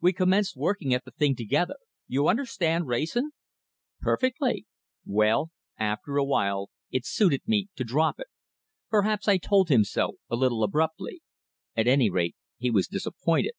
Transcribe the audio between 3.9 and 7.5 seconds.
"Perfectly!" "Well after a while it suited